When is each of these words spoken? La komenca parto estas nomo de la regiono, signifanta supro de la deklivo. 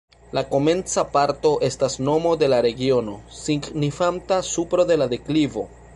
La 0.35 0.41
komenca 0.53 1.03
parto 1.17 1.51
estas 1.67 1.97
nomo 2.07 2.31
de 2.45 2.49
la 2.55 2.61
regiono, 2.67 3.13
signifanta 3.41 4.41
supro 4.53 4.91
de 4.95 4.99
la 5.03 5.09
deklivo. 5.17 5.69